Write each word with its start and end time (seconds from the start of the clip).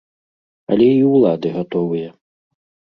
Але 0.75 0.87
і 0.95 1.03
ўлады 1.11 1.47
гатовыя. 1.61 2.09